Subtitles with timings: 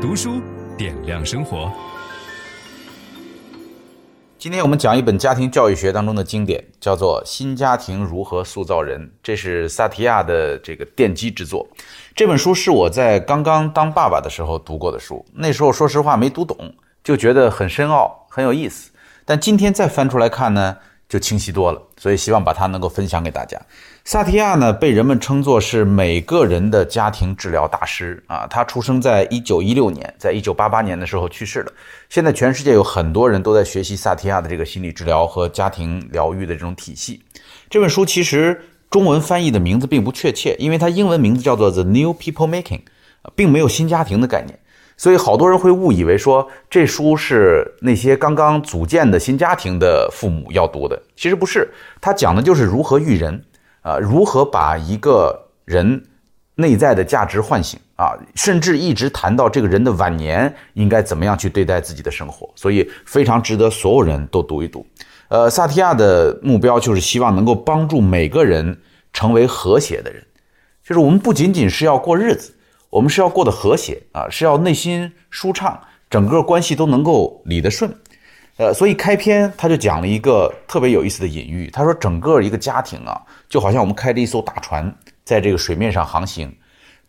[0.00, 0.40] 读书
[0.78, 1.70] 点亮生活。
[4.38, 11.68] 今天我们讲一本家庭教育学当中的经典，叫做《新家庭如何塑造人》，这是萨提亚的这个奠基之作。
[12.16, 16.56] 这本书是我在刚刚当爸爸的时候读过的书，那时候说实话没读懂，
[17.04, 18.90] 就觉得很深奥，很有意思。
[19.26, 20.78] 但今天再翻出来看呢，
[21.10, 23.60] 就清晰多了，所以希望把它能够分享给大家。
[24.04, 28.46] 萨提亚呢，被人们称作是每个人的家庭治疗大师啊。
[28.46, 31.72] 他出生在一九一六年，在一九八八年的时候去世了。
[32.08, 37.20] 现在全世界有很多人都在学习萨提亚的这个心理治疗和家庭疗愈的这种体系。
[37.68, 42.62] 这本书其实中文翻译的名字并不确切，因为它英文名字叫做《The New People Making》，
[43.34, 44.56] 并没有新家庭的概念。
[45.00, 51.66] 所以好多人会误以为说这书是那些刚刚组建的新家庭的父母要读的，其实不是。
[52.02, 53.42] 它讲的就是如何育人，
[53.80, 56.04] 啊，如何把一个人
[56.56, 62.50] 内在的价值唤醒啊，甚至一直谈到这个人的晚年应该怎么样去对待自己的生活。
[62.54, 64.86] 所以非常值得所有人都读一读。
[65.28, 68.78] 呃，萨提亚的目标就是希望能够帮助每个人
[69.14, 70.22] 成为和谐的人，
[70.84, 72.52] 就是我们不仅仅是要过日子。
[72.90, 77.88] 我们是要过得和谐啊，是要内心舒畅，整个关系都能够理得顺，
[78.56, 81.70] 呃，所以开篇他就讲了一个特别有意思的隐喻。
[81.70, 84.92] 他说，整个一个家庭啊，就好像我们开着一艘大船，
[85.24, 86.52] 在这个水面上航行。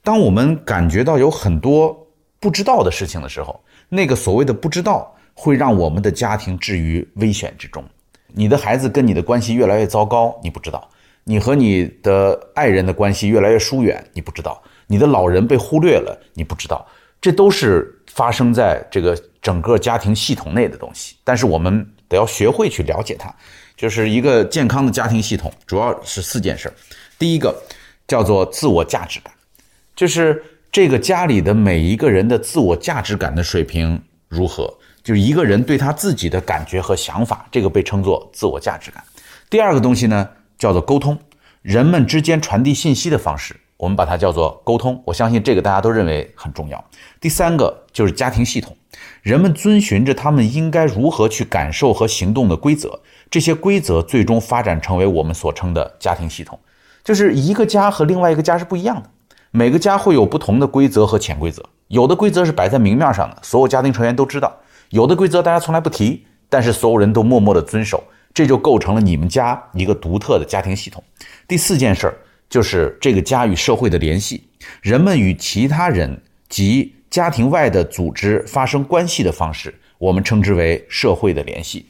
[0.03, 2.07] 当我们感觉到有很多
[2.39, 3.59] 不知道的事情的时候，
[3.89, 7.83] 那个所谓的不知道，会让我们的家庭置于危险之中。
[8.27, 10.79] 你的孩子跟你的关系越来越糟糕，你不知道；
[11.23, 14.61] 你和你的爱人的关系越来越疏远，你不知道。
[14.87, 16.85] 你的老人被忽略了，你不知道，
[17.21, 21.15] 这都是发生在这个整个家庭系统内的东西。
[21.23, 23.33] 但是我们得要学会去了解它，
[23.77, 26.73] 就是一个健康的家庭系统，主要是四件事儿。
[27.17, 27.55] 第一个
[28.07, 29.33] 叫做自我价值感，
[29.95, 39.01] 就是这个家里的每一个人的自我价值感的水平如何，就一个人对他自己的感觉和想法，这个被称作自我价值感。
[39.49, 40.27] 第二个东西呢，
[40.61, 41.17] 叫做沟通，
[41.63, 43.59] 人们之间传递信息的方式。
[43.77, 46.85] 我们把它叫做沟通，我相信这个大家都认为很重要。
[47.19, 48.77] 第三个就是家庭系统，
[49.23, 53.01] 人们遵循着他们应该如何去感受和行动的规则，
[53.31, 56.59] 这些规则最终发展成为我们所称的家庭系统。
[57.03, 59.09] 就是一个家和另外一个家是不一样的，
[59.49, 64.47] 每个家会有不同的规则和潜规则，有的规则是摆在明面上的，所有家庭成员都知道；
[64.91, 68.03] 有的规则大家从来不提，但是所有人都默默地遵守，
[68.41, 71.03] 这就构成了你们家一个独特的家庭系统。
[71.47, 72.17] 第四件事儿。
[72.51, 74.43] 就是这个家与社会的联系，
[74.81, 81.85] 人们与其他人及家庭外的组织发生关系的方式，我们称之为社会的联系。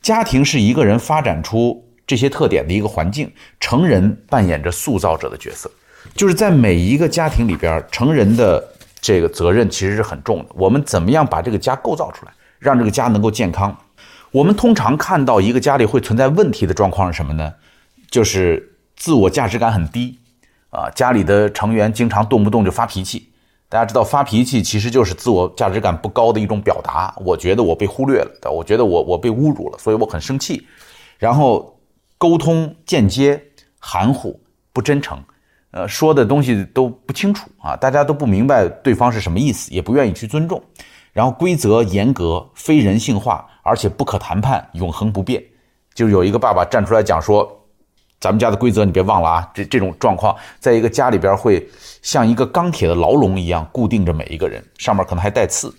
[0.00, 3.30] 家庭是一个人发展出这些特点的一个环境，
[3.60, 5.70] 成人扮演着塑造者的角色。
[6.14, 8.66] 就是在每一个家庭里边，成人的
[9.02, 10.46] 这个责任其实是很重的。
[10.54, 13.76] 我们怎么样把这个家构造出来，让这个家能够健康？
[14.30, 17.54] 我们通常看到一个家里会存在问题的状况是什么呢？
[18.10, 18.72] 就是。
[18.98, 20.18] 自我价值感很低，
[20.70, 23.30] 啊，家里的成员经常动不动就发脾气。
[23.68, 27.14] 大家知道，发脾气其实就是自我价值感不高的一种表达。
[27.18, 30.66] 我觉得我被忽略了，我觉得我我被侮辱了，所以我很生气。
[31.18, 31.78] 然后
[32.16, 33.38] 沟通间接、
[33.78, 34.40] 含糊、
[34.72, 35.22] 不真诚，
[35.72, 40.62] 呃，说的东西都不清楚啊，大家都不明白对方是什么意思，也不愿意去尊重。
[41.16, 45.42] 然后规则严格、非人性化，而且不可谈判、永恒不变。
[45.94, 47.50] 就有一个爸爸站出来讲说。
[48.18, 49.50] 咱们家的规则你别忘了啊！
[49.52, 51.68] 这这种状况，在一个家里边会
[52.00, 55.72] 像一个钢铁的牢笼一样固定着每一个人，上面可能还带刺。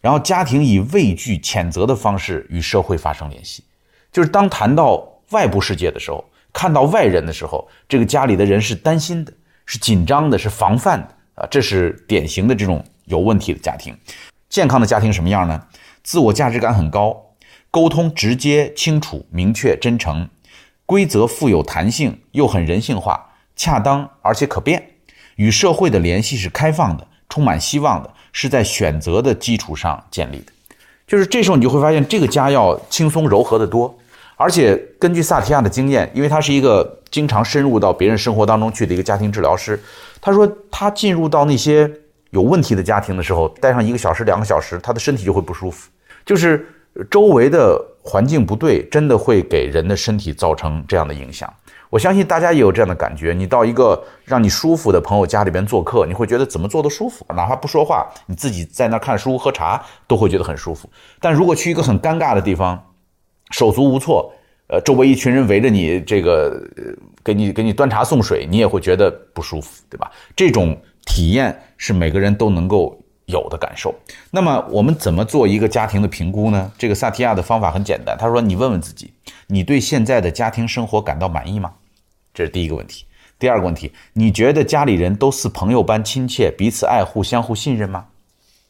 [0.00, 3.62] 然后家庭以畏惧、谴责的方式与社会发生联系，
[4.10, 6.24] 就是当谈到外部世界的时候，
[6.54, 9.32] 看到外人的时候，这个家里的人是担心的，
[9.66, 11.46] 是紧张的，是防范的啊！
[11.50, 13.94] 这是典型的这种有问题的家庭。
[14.54, 15.64] 健康的家庭什么样呢？
[16.04, 17.32] 自我价值感很高，
[17.72, 20.28] 沟通直接、清楚、明确、真诚。
[20.86, 24.90] 规则富有弹性，又很人性化、恰当而且可变，
[25.34, 30.52] 与社会的联系是开放的、充满希望的，是在选择的基础上建立的。
[31.04, 33.92] 就是这时候你就会发现，这个家要轻松柔和得多。
[34.36, 39.82] 而且根据萨提亚的经验，因为他是一个经常深入到别人生活当中去的一个家庭治疗师，
[40.20, 41.90] 他说他进入到那些
[42.34, 45.90] 有问题的家庭的时候，待上一个小时、两个小时，他的身体就会不舒服，
[46.26, 46.68] 就是。
[47.10, 51.52] 周围的环境不对，真的会给人的身体造成这样的影响。
[51.90, 53.34] 我相信大家也有这样的感觉。
[53.36, 60.88] 你到一个让你舒服的朋友家里边做客，你会觉得怎么做都舒服，哪怕不说话，你自己在那看书喝茶都会觉得很舒服。
[61.18, 62.80] 但如果去一个很尴尬的地方，
[63.50, 64.32] 手足无措，
[64.68, 66.62] 呃，周围一群人围着你，这个
[67.24, 70.08] 给你给你端茶送水，你也会觉得不舒服，对吧？
[70.36, 73.94] 这种体验是每个人都能够有的感受。
[74.30, 76.70] 那么我们怎么做一个家庭的评估呢？
[76.76, 79.12] 这个萨提亚的方法很简单，他说：“你问问自己，
[79.46, 81.72] 你对现在的家庭生活感到满意吗？”
[82.34, 83.06] 这是第一个问题。
[83.38, 88.06] 第二个问题，你觉得家里人都似朋友般亲切，彼此爱护，相互信任吗？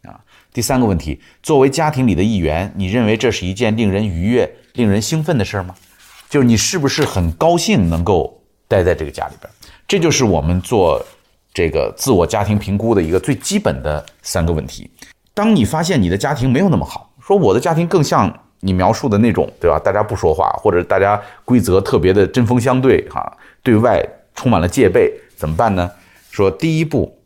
[0.02, 0.20] 啊，
[0.52, 5.74] 第三个问题，作为家庭里的一员，你认为这是一件令人愉悦、令人兴奋的事儿吗？
[6.28, 9.50] 就是你是不是很高兴能够待在这个家里边？
[9.86, 11.04] 这就是我们做
[11.54, 14.90] 这个自我家庭评估的一个最基本的三个问题。
[15.32, 18.30] 当你发现你的家庭没有那么好，说我的家庭更像
[18.60, 19.78] 你描述的那种，对吧？
[19.78, 24.04] 大家不说话，或者大家规则特别的针锋相对，哈，对外
[24.34, 25.90] 充满了戒备，怎么办呢？
[26.30, 27.16] 说第一步，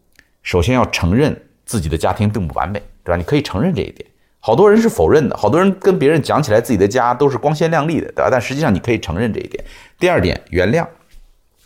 [0.43, 3.17] 首先要承认自己的家庭并不完美，对吧？
[3.17, 4.05] 你可以承认这一点。
[4.41, 8.29] 好多人是否认的，好多人跟别人讲起来自己的家都是光鲜亮丽的，对吧？
[8.31, 9.65] 但实际上你可以承认这一点。
[9.99, 10.87] 第二点，原谅，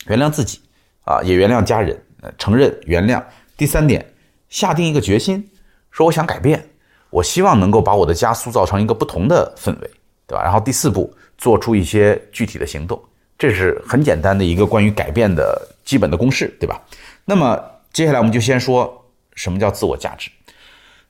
[0.07, 0.61] 原谅自己，
[1.05, 2.03] 啊，也原谅家人，
[2.39, 3.23] 承认原谅。
[3.57, 4.05] 第三点，
[4.49, 5.51] 下定一个决心，
[5.91, 6.69] 说我想改变，
[7.11, 9.91] 我希望能够把我的家塑造成一个不同的氛围，
[10.27, 10.43] 对吧？
[10.43, 13.01] 然后第四步，做出一些具体的行动，
[13.39, 16.83] 这是很简单的一个关于改变的基本的公式，对吧？
[17.25, 17.61] 那么
[17.93, 20.31] 接下来我们就先说什么叫自我价值。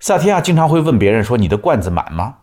[0.01, 2.39] 萨提亚经常会问别人说：“你的罐子满吗？”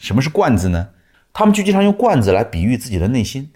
[0.00, 0.88] 什么是罐子呢？
[1.32, 3.52] 他们就经常用罐子来比喻自己的内心，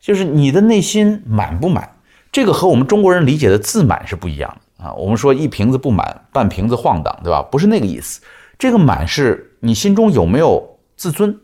[0.00, 1.96] 就是你的内心满不满？
[2.30, 4.92] 这个和我们中国人理解的自满是不一样的啊。
[4.94, 7.42] 我们说一瓶子不满，半瓶子晃荡，对吧？
[7.42, 8.20] 不是那个意思。
[8.58, 11.38] 这个满是你心中有没有自尊？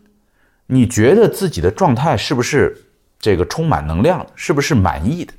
[0.66, 2.86] 你觉得自己的状态是不是
[3.18, 4.26] 这个充满能量？
[4.34, 5.32] 是不是满意的？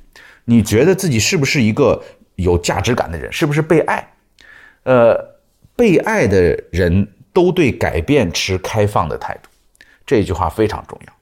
[0.44, 2.02] 你觉得自己是不是一个
[2.36, 3.32] 有价值感的人？
[3.32, 4.12] 是不是被爱？
[4.84, 5.36] 呃。
[5.78, 9.50] 被爱的人都对改变持开放的态度，
[10.06, 11.12] 这句话非常重要。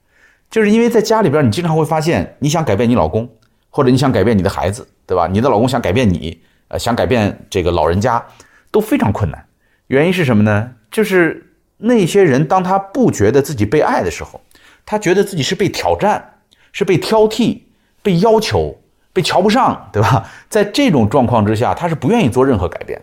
[0.49, 3.29] 就是因为在家里边，你经常会发现，你想改变你老公，
[3.75, 5.27] 或者你想改变你的孩子，对吧？
[5.27, 8.25] 你的老公想改变你，呃，想改变这个老人家，
[8.71, 9.47] 都非常困难。
[9.89, 10.71] 原因是什么呢？
[10.93, 14.41] 就是那些人，当他不觉得自己被爱的时候，
[14.87, 16.35] 他觉得自己是被挑战，
[16.71, 17.63] 是被挑剔、
[18.01, 18.81] 被要求、
[19.13, 20.31] 被瞧不上，对吧？
[20.49, 23.03] 在这种状况之下，他是不愿意做任何改变。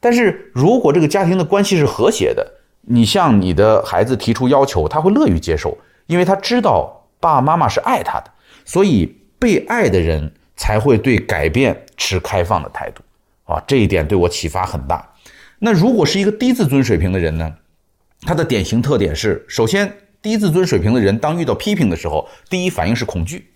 [0.00, 5.76] 但是如果这个家庭的关系是和谐的，你向你的孩子提出要求，他会乐于接受，
[6.06, 8.30] 因为他知道爸爸妈妈是爱他的，
[8.64, 13.02] 所以被爱的人才会对改变持开放的态度
[13.44, 15.12] 啊，这一点对我启发很大。
[15.58, 17.56] 那如果是一个低自尊水平的人呢？
[18.22, 19.92] 他的典型特点是，首先
[20.22, 23.50] 低自尊水平的人当遇到批评的时候，第一反应是恐惧，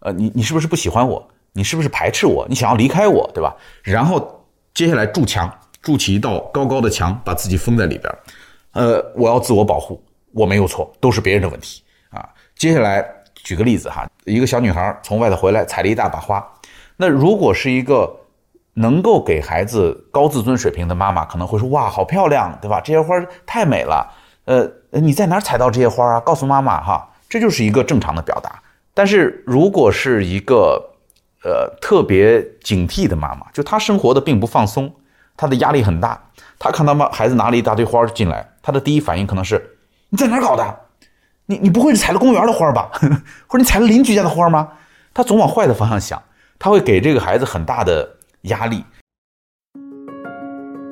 [0.00, 1.30] 呃，你你是不是不喜欢我？
[1.52, 2.46] 你是不是排斥我？
[2.48, 3.56] 你想要离开我，对吧？
[3.82, 4.44] 然后
[4.74, 5.50] 接下来筑墙。
[5.80, 8.14] 筑起一道高高的墙，把自己封在里边。
[8.70, 12.24] 呃，我要自我保护，我没有错，都是别人的问题啊。
[12.54, 13.04] 接下来
[13.42, 16.44] 举个例子哈，一个小女孩从外头回来，采了一大把花。
[16.96, 18.20] 那如果是一个
[18.74, 22.80] 能够给孩子高自尊水平的妈妈，可能会说：哇，好漂亮，对吧？
[22.80, 24.08] 这些花太美了。
[24.44, 26.20] 呃，你在哪儿采到这些花啊？
[26.20, 28.62] 告诉妈妈哈，这就是一个正常的表达。
[28.94, 30.90] 但是如果是一个
[31.44, 34.92] 呃特别警惕的妈妈，就她生活的并不放松。
[35.36, 36.20] 她的压力很大，
[36.58, 39.78] 她看到妈孩子拿了一大堆花进来，她的第一反应可能是：
[40.10, 40.80] 你在哪儿搞的？
[41.46, 42.90] 你你不会是采了公园的花吧？
[43.46, 44.68] 或者你采了邻居家的花吗？
[45.12, 46.22] 他总往坏的方向想，
[46.58, 48.84] 他会给这个孩子很大的压力。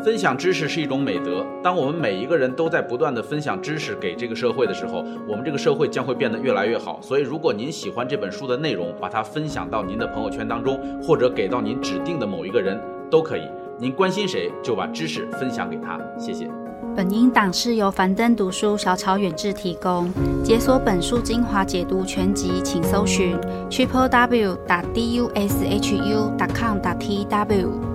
[0.03, 6.99] 分享知识是一种美德，当我们每一个人都在不断的分享知识给这个社会的时候，我们这个社会将会变得越来越好。
[7.03, 12.81] 所以，如果您喜欢这本书的内容，把它分享到您的朋友圈当中，或者给到您指定的某一个人，
[13.11, 13.47] 都可以。
[13.79, 16.01] 您关心谁，就把知识分享给他。
[16.19, 16.51] 谢谢。
[16.97, 20.11] 本音档是由樊登读书小草远志提供。
[20.45, 23.37] 解锁本书精华解读全集，请搜寻
[23.71, 27.90] triple w 打 d u s h u 打 com t w。